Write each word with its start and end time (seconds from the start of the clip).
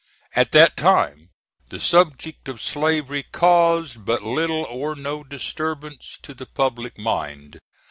At 0.35 0.51
that 0.53 0.75
time 0.77 1.29
the 1.69 1.79
subject 1.79 2.47
of 2.49 2.59
slavery 2.59 3.21
caused 3.21 4.03
but 4.03 4.23
little 4.23 4.63
or 4.63 4.95
no 4.95 5.23
disturbance 5.23 6.17
to 6.23 6.33
the 6.33 6.47
public 6.47 6.97
mind. 6.97 7.59